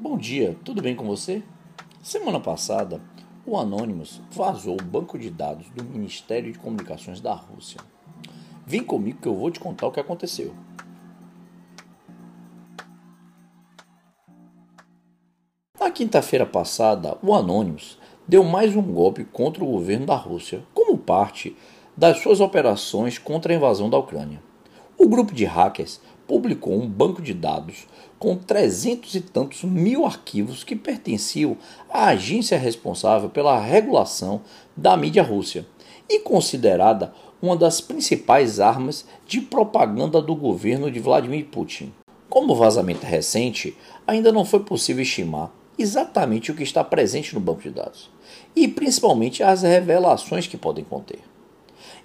[0.00, 1.42] Bom dia, tudo bem com você?
[2.00, 3.00] Semana passada,
[3.44, 7.80] o Anonymous vazou o banco de dados do Ministério de Comunicações da Rússia.
[8.64, 10.54] Vem comigo que eu vou te contar o que aconteceu.
[15.80, 20.96] Na quinta-feira passada, o Anonymous deu mais um golpe contra o governo da Rússia, como
[20.96, 21.56] parte
[21.96, 24.40] das suas operações contra a invasão da Ucrânia.
[24.96, 27.86] O grupo de hackers publicou um banco de dados
[28.18, 31.56] com trezentos e tantos mil arquivos que pertenciam
[31.88, 34.42] à agência responsável pela regulação
[34.76, 35.66] da mídia russa
[36.08, 41.92] e considerada uma das principais armas de propaganda do governo de Vladimir Putin.
[42.28, 47.62] Como vazamento recente, ainda não foi possível estimar exatamente o que está presente no banco
[47.62, 48.10] de dados
[48.54, 51.20] e principalmente as revelações que podem conter.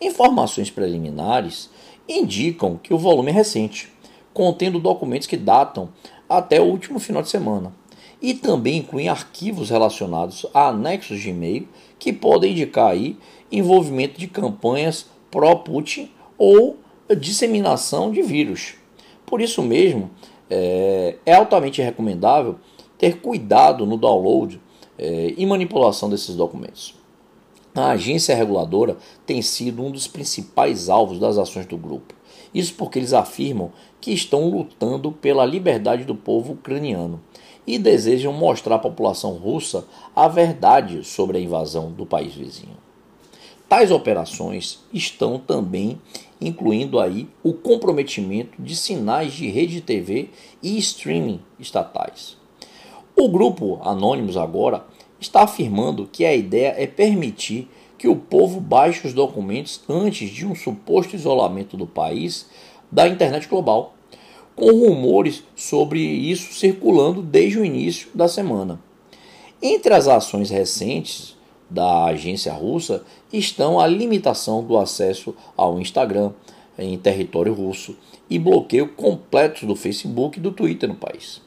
[0.00, 1.70] Informações preliminares
[2.08, 3.88] indicam que o volume é recente,
[4.32, 5.88] contendo documentos que datam
[6.28, 7.72] até o último final de semana.
[8.22, 11.66] E também incluem arquivos relacionados a anexos de e-mail
[11.98, 13.16] que podem indicar aí
[13.50, 16.78] envolvimento de campanhas pró-Putin ou
[17.18, 18.74] disseminação de vírus.
[19.26, 20.10] Por isso mesmo,
[20.48, 22.56] é, é altamente recomendável
[22.98, 24.60] ter cuidado no download
[24.98, 26.94] é, e manipulação desses documentos.
[27.74, 32.14] A agência reguladora tem sido um dos principais alvos das ações do grupo.
[32.54, 33.70] Isso porque eles afirmam
[34.00, 37.20] que estão lutando pela liberdade do povo ucraniano
[37.66, 39.84] e desejam mostrar à população russa
[40.14, 42.76] a verdade sobre a invasão do país vizinho.
[43.68, 46.00] Tais operações estão também
[46.40, 50.30] incluindo aí o comprometimento de sinais de rede TV
[50.62, 52.36] e streaming estatais.
[53.14, 54.84] O grupo Anônimos agora
[55.20, 57.68] está afirmando que a ideia é permitir
[58.00, 62.46] que o povo baixe os documentos antes de um suposto isolamento do país
[62.90, 63.92] da internet global,
[64.56, 68.80] com rumores sobre isso circulando desde o início da semana.
[69.60, 71.36] Entre as ações recentes
[71.68, 76.32] da agência russa estão a limitação do acesso ao Instagram
[76.78, 77.94] em território russo
[78.30, 81.42] e bloqueio completo do Facebook e do Twitter no país.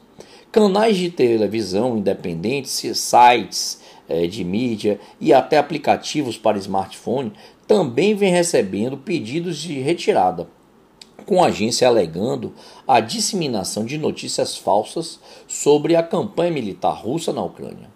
[0.52, 7.32] Canais de televisão independentes, sites é, de mídia e até aplicativos para smartphone
[7.66, 10.46] também vem recebendo pedidos de retirada,
[11.24, 12.52] com a agência alegando
[12.86, 17.88] a disseminação de notícias falsas sobre a campanha militar russa na Ucrânia.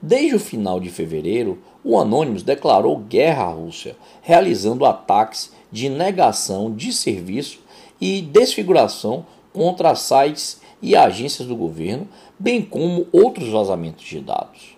[0.00, 6.74] Desde o final de fevereiro, o Anonymous declarou guerra à Rússia, realizando ataques de negação
[6.74, 7.60] de serviço
[8.00, 12.06] e desfiguração contra sites e agências do governo,
[12.38, 14.75] bem como outros vazamentos de dados.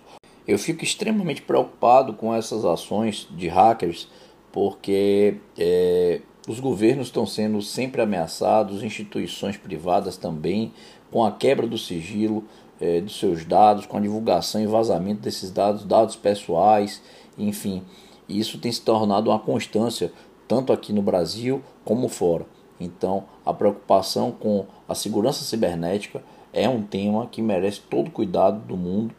[0.49, 4.07] Eu fico extremamente preocupado com essas ações de hackers,
[4.51, 10.73] porque é, os governos estão sendo sempre ameaçados, instituições privadas também,
[11.11, 12.43] com a quebra do sigilo
[12.81, 16.99] é, dos seus dados, com a divulgação e vazamento desses dados, dados pessoais,
[17.37, 17.83] enfim.
[18.27, 20.11] Isso tem se tornado uma constância,
[20.47, 22.47] tanto aqui no Brasil como fora.
[22.79, 28.65] Então, a preocupação com a segurança cibernética é um tema que merece todo o cuidado
[28.65, 29.13] do mundo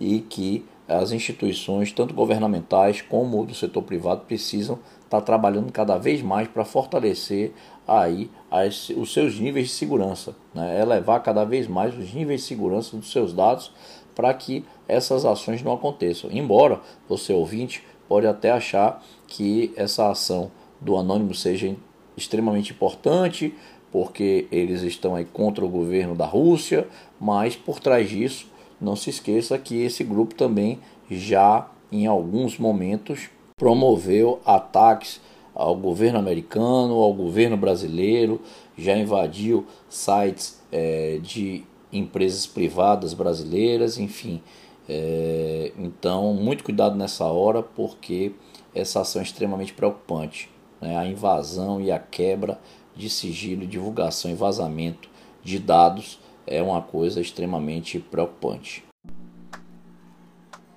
[0.00, 6.22] e que as instituições, tanto governamentais como do setor privado, precisam estar trabalhando cada vez
[6.22, 7.52] mais para fortalecer
[7.86, 10.80] aí as, os seus níveis de segurança, né?
[10.80, 13.72] elevar cada vez mais os níveis de segurança dos seus dados
[14.14, 16.30] para que essas ações não aconteçam.
[16.30, 20.50] Embora você ouvinte pode até achar que essa ação
[20.80, 21.74] do anônimo seja
[22.16, 23.54] extremamente importante,
[23.90, 26.88] porque eles estão aí contra o governo da Rússia,
[27.20, 28.51] mas por trás disso
[28.82, 35.20] não se esqueça que esse grupo também já em alguns momentos promoveu ataques
[35.54, 38.40] ao governo americano, ao governo brasileiro,
[38.76, 44.42] já invadiu sites é, de empresas privadas brasileiras, enfim.
[44.88, 48.32] É, então, muito cuidado nessa hora, porque
[48.74, 50.50] essa ação é extremamente preocupante.
[50.80, 50.96] Né?
[50.96, 52.58] A invasão e a quebra
[52.96, 55.08] de sigilo, divulgação e vazamento
[55.42, 58.84] de dados é uma coisa extremamente preocupante.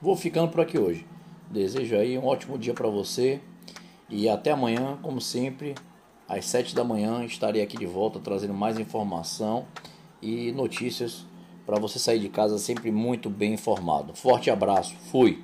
[0.01, 1.06] Vou ficando por aqui hoje.
[1.50, 3.39] Desejo aí um ótimo dia para você
[4.09, 5.75] e até amanhã, como sempre,
[6.27, 9.65] às 7 da manhã estarei aqui de volta trazendo mais informação
[10.21, 11.25] e notícias
[11.65, 14.13] para você sair de casa sempre muito bem informado.
[14.15, 15.44] Forte abraço, fui!